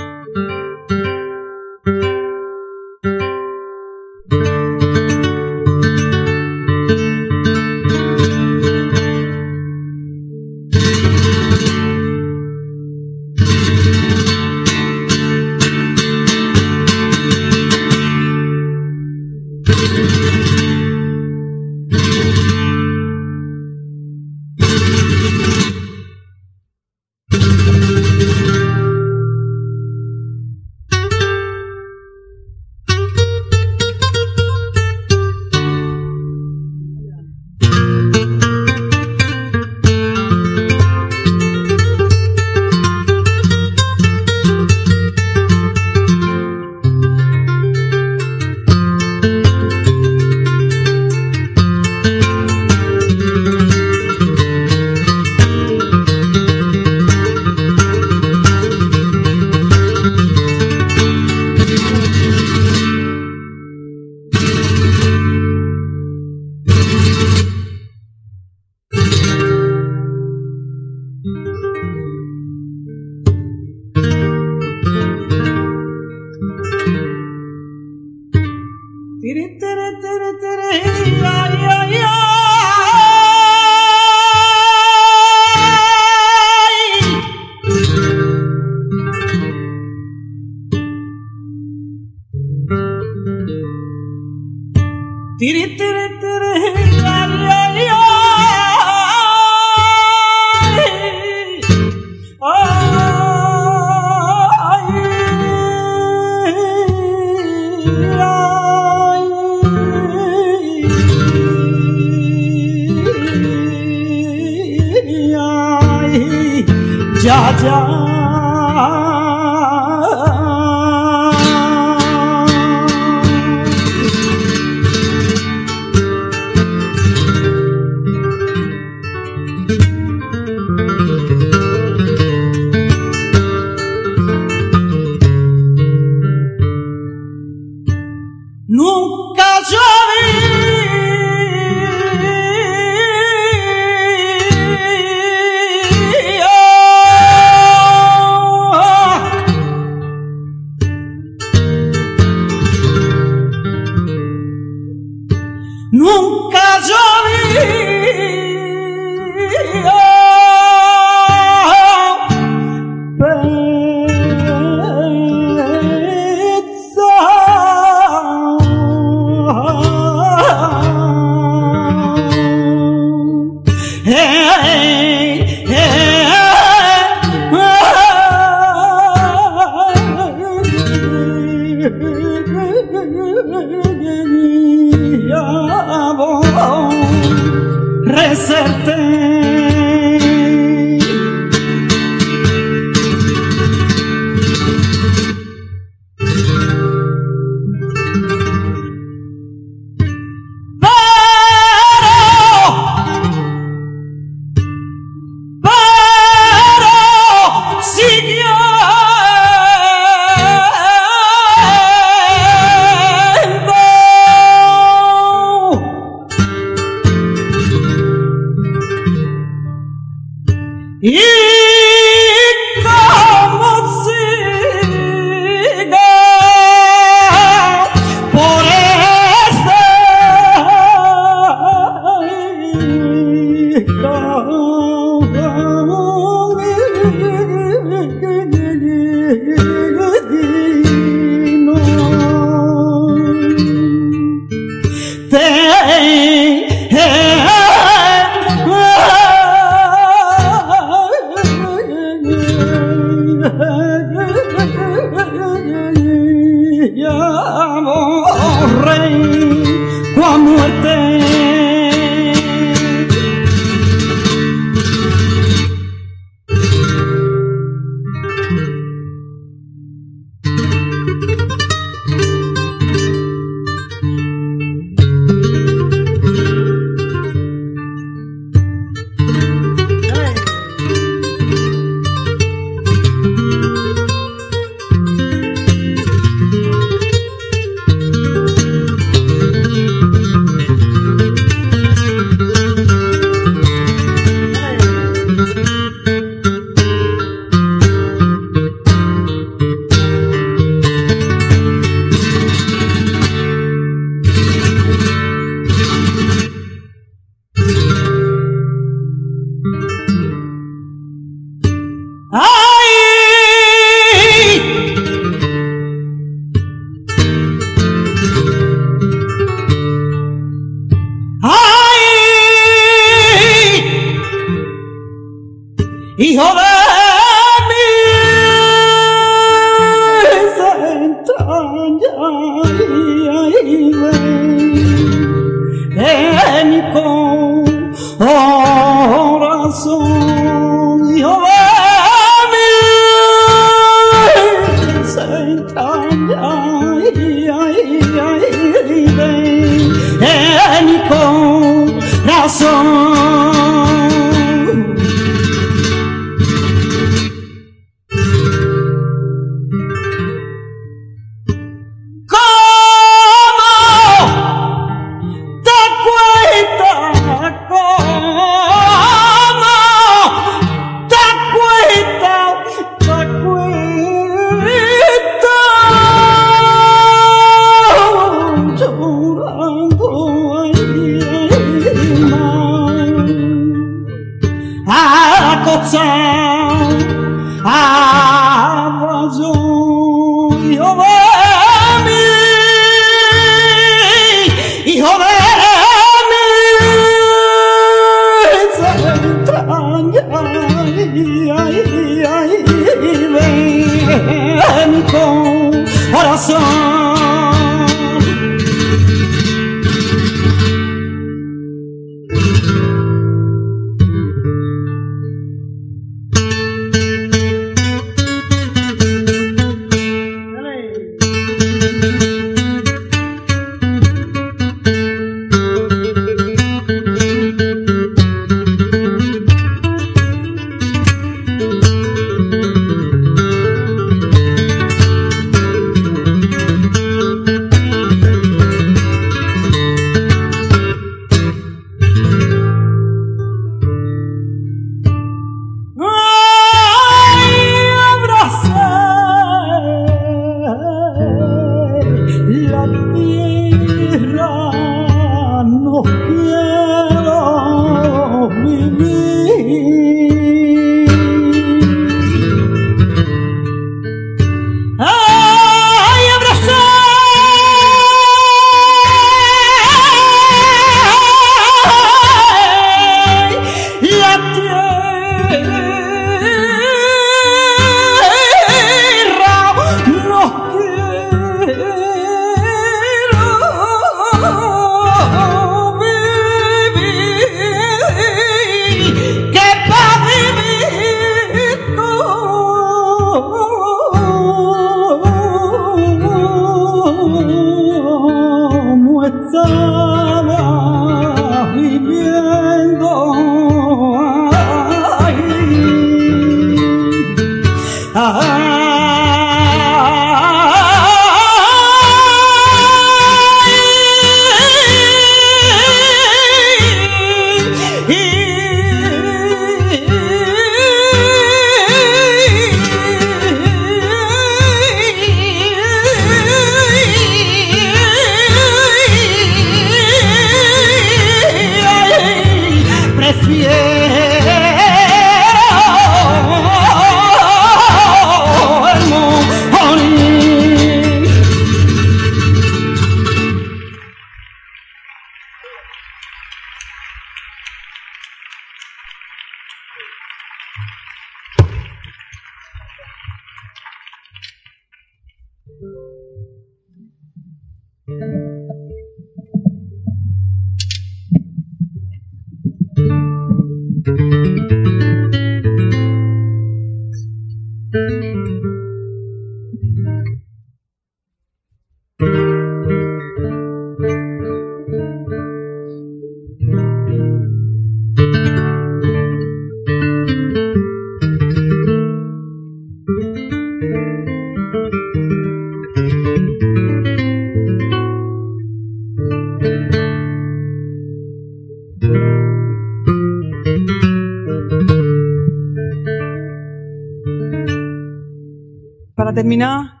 [599.54, 600.00] Terminar,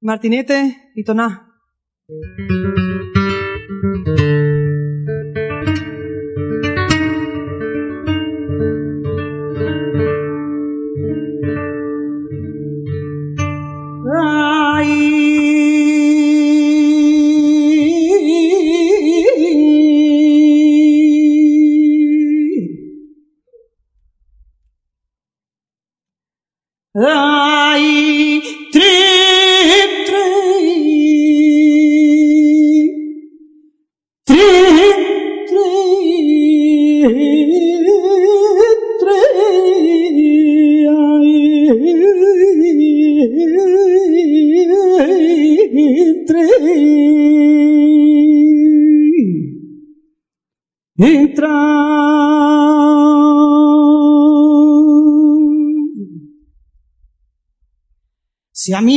[0.00, 1.49] Martinete y Toná.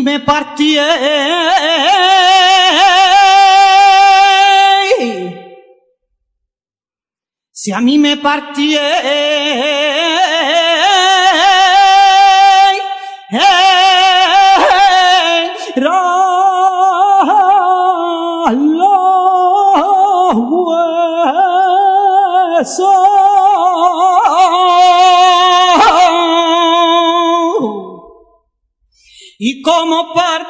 [0.03, 0.81] Me partié,
[7.51, 8.80] si a mí me partié,
[29.64, 30.44] como parte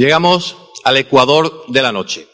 [0.00, 2.26] Llegamos al Ecuador de la noche.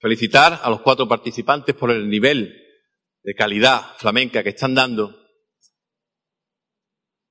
[0.00, 2.60] Felicitar a los cuatro participantes por el nivel
[3.22, 5.16] de calidad flamenca que están dando.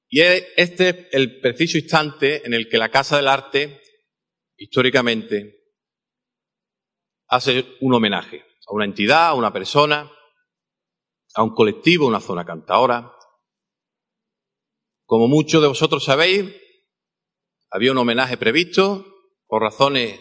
[0.08, 3.82] Y es este el preciso instante en el que la Casa del Arte,
[4.56, 5.66] históricamente,
[7.28, 10.10] hace un homenaje a una entidad, a una persona,
[11.34, 13.12] a un colectivo, una zona cantadora.
[15.04, 16.56] Como muchos de vosotros sabéis,
[17.70, 19.09] había un homenaje previsto
[19.50, 20.20] por razones,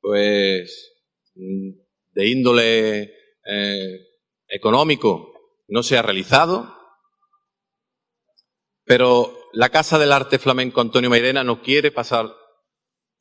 [0.00, 0.92] pues,
[1.34, 3.02] de índole
[3.46, 4.00] eh,
[4.46, 5.32] económico,
[5.66, 6.76] no se ha realizado.
[8.84, 12.30] Pero la Casa del Arte Flamenco Antonio Mairena no quiere pasar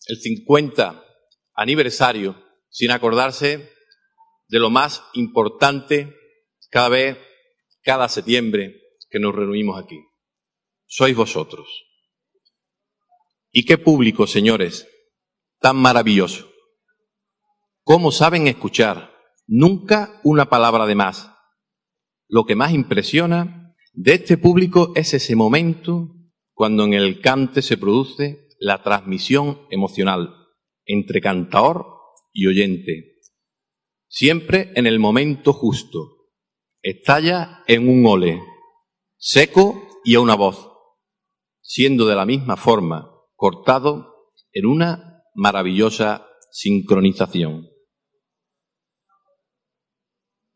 [0.07, 1.05] el 50
[1.53, 2.35] aniversario
[2.69, 3.71] sin acordarse
[4.49, 6.13] de lo más importante
[6.69, 7.17] cada vez,
[7.81, 10.03] cada septiembre que nos reunimos aquí.
[10.85, 11.65] Sois vosotros.
[13.53, 14.89] ¿Y qué público, señores?
[15.63, 16.51] Tan maravilloso.
[17.85, 19.13] ¿Cómo saben escuchar?
[19.47, 21.31] Nunca una palabra de más.
[22.27, 26.09] Lo que más impresiona de este público es ese momento
[26.53, 30.35] cuando en el cante se produce la transmisión emocional
[30.83, 31.85] entre cantador
[32.33, 33.21] y oyente.
[34.09, 36.27] Siempre en el momento justo.
[36.81, 38.43] Estalla en un ole,
[39.15, 40.73] seco y a una voz,
[41.61, 47.69] siendo de la misma forma cortado en una maravillosa sincronización.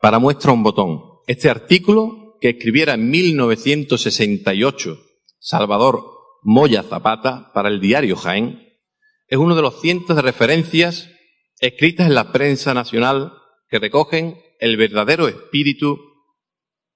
[0.00, 4.98] Para muestra un botón, este artículo que escribiera en 1968
[5.40, 6.04] Salvador
[6.42, 8.78] Moya Zapata para el diario Jaén
[9.26, 11.10] es uno de los cientos de referencias
[11.60, 13.32] escritas en la prensa nacional
[13.68, 15.98] que recogen el verdadero espíritu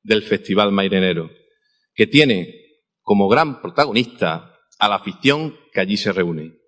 [0.03, 1.31] del Festival Mairenero,
[1.95, 2.55] que tiene
[3.01, 6.62] como gran protagonista a la afición que allí se reúne.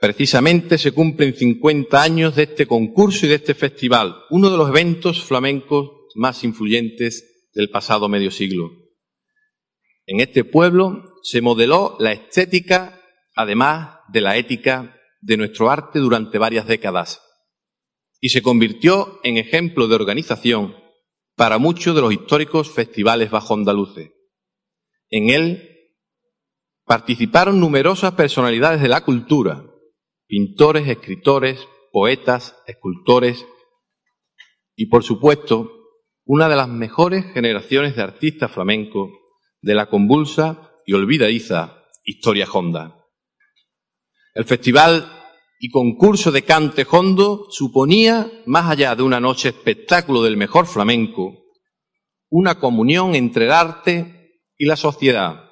[0.00, 4.70] Precisamente se cumplen 50 años de este concurso y de este festival, uno de los
[4.70, 8.70] eventos flamencos más influyentes del pasado medio siglo.
[10.06, 13.00] En este pueblo se modeló la estética,
[13.34, 17.20] además de la ética, de nuestro arte durante varias décadas
[18.20, 20.76] y se convirtió en ejemplo de organización
[21.36, 24.10] para muchos de los históricos festivales bajo andaluces.
[25.08, 25.68] En él
[26.84, 29.64] participaron numerosas personalidades de la cultura,
[30.30, 33.44] pintores, escritores, poetas, escultores
[34.76, 35.72] y, por supuesto,
[36.24, 39.10] una de las mejores generaciones de artistas flamencos
[39.60, 42.96] de la convulsa y olvidadiza historia honda.
[44.32, 45.10] El festival
[45.58, 51.42] y concurso de cante hondo suponía, más allá de una noche espectáculo del mejor flamenco,
[52.28, 55.50] una comunión entre el arte y la sociedad,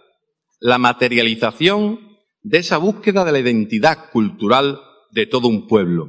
[0.60, 2.07] la materialización
[2.48, 4.80] de esa búsqueda de la identidad cultural
[5.10, 6.08] de todo un pueblo,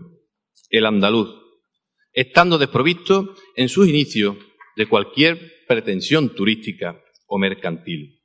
[0.70, 1.30] el andaluz,
[2.14, 4.38] estando desprovisto en sus inicios
[4.78, 6.98] de cualquier pretensión turística
[7.28, 8.22] o mercantil.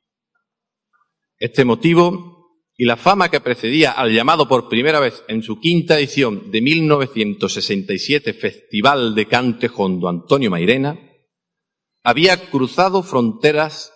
[1.37, 5.99] Este motivo y la fama que precedía al llamado por primera vez en su quinta
[5.99, 10.97] edición de 1967 Festival de Cante Hondo Antonio Mairena,
[12.01, 13.91] había cruzado fronteras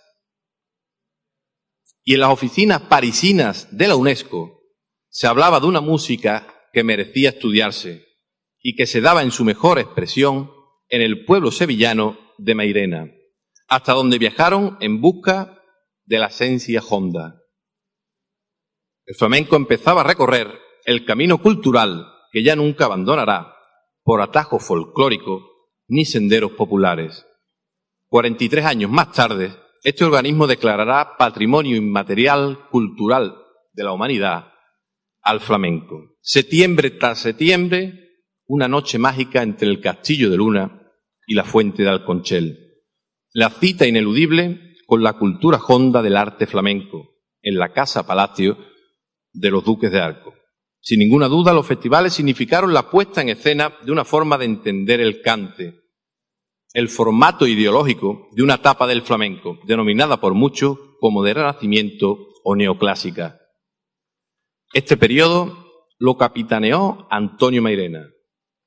[2.10, 4.64] y en las oficinas parisinas de la UNESCO
[5.10, 8.04] se hablaba de una música que merecía estudiarse
[8.64, 10.50] y que se daba en su mejor expresión
[10.88, 13.12] en el pueblo sevillano de Mairena,
[13.68, 15.62] hasta donde viajaron en busca
[16.06, 17.44] de la esencia honda.
[19.06, 20.52] El flamenco empezaba a recorrer
[20.86, 23.54] el camino cultural que ya nunca abandonará
[24.02, 25.44] por atajos folclóricos
[25.88, 27.28] ni senderos populares.
[28.08, 29.54] 43 años más tarde,
[29.84, 33.36] este organismo declarará patrimonio inmaterial cultural
[33.74, 34.52] de la humanidad
[35.22, 36.18] al flamenco.
[36.20, 40.92] Septiembre tras septiembre, una noche mágica entre el castillo de Luna
[41.28, 42.84] y la fuente de Alconchel.
[43.32, 48.58] La cita ineludible con la cultura honda del arte flamenco en la Casa Palacio
[49.32, 50.34] de los Duques de Arco.
[50.82, 55.00] Sin ninguna duda, los festivales significaron la puesta en escena de una forma de entender
[55.00, 55.79] el cante,
[56.80, 62.56] el formato ideológico de una etapa del flamenco, denominada por muchos como de renacimiento o
[62.56, 63.38] neoclásica.
[64.74, 68.08] Este periodo lo capitaneó Antonio Mairena,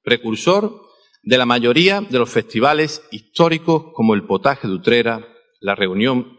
[0.03, 0.83] precursor
[1.23, 5.27] de la mayoría de los festivales históricos como el Potaje de Utrera,
[5.61, 6.37] la Reunión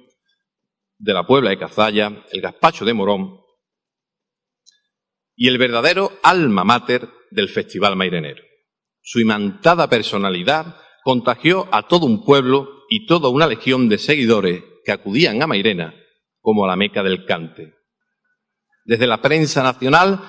[0.99, 3.39] de la Puebla de Cazalla, el Gaspacho de Morón
[5.35, 8.43] y el verdadero alma mater del Festival Mairenero.
[9.01, 14.91] Su imantada personalidad contagió a todo un pueblo y toda una legión de seguidores que
[14.91, 15.93] acudían a Mairena
[16.41, 17.75] como a la meca del cante.
[18.85, 20.21] Desde la prensa nacional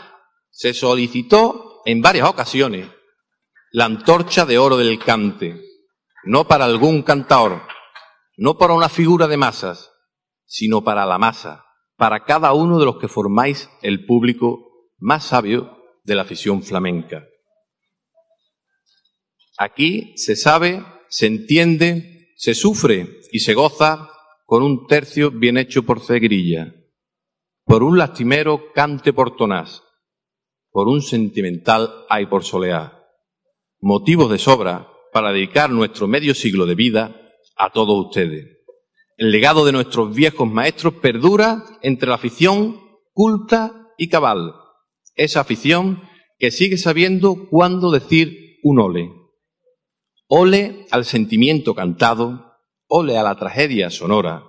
[0.51, 2.89] se solicitó en varias ocasiones
[3.73, 5.61] la antorcha de oro del cante,
[6.25, 7.63] no para algún cantaor,
[8.37, 9.91] no para una figura de masas,
[10.45, 11.65] sino para la masa,
[11.97, 17.25] para cada uno de los que formáis el público más sabio de la afición flamenca.
[19.57, 24.11] Aquí se sabe, se entiende, se sufre y se goza
[24.47, 26.75] con un tercio bien hecho por cegrilla,
[27.65, 29.83] por un lastimero cante por tonás,
[30.71, 33.01] por un sentimental hay por soleá.
[33.81, 37.15] Motivos de sobra para dedicar nuestro medio siglo de vida
[37.57, 38.59] a todos ustedes.
[39.17, 42.81] El legado de nuestros viejos maestros perdura entre la afición
[43.13, 44.55] culta y cabal.
[45.15, 46.03] Esa afición
[46.39, 49.24] que sigue sabiendo cuándo decir un ole
[50.27, 52.57] Ole al sentimiento cantado,
[52.87, 54.45] ole a la tragedia sonora,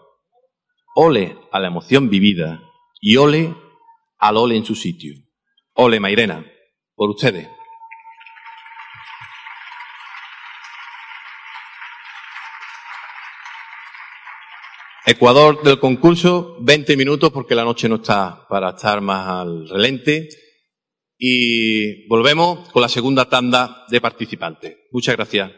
[0.95, 2.61] ole a la emoción vivida
[3.01, 3.53] y ole
[4.17, 5.15] al ole en su sitio.
[5.73, 6.45] Ole Mairena,
[6.95, 7.49] por ustedes.
[15.05, 20.29] Ecuador del concurso, 20 minutos porque la noche no está para estar más al relente.
[21.27, 24.77] Y volvemos con la segunda tanda de participantes.
[24.91, 25.53] Muchas gracias.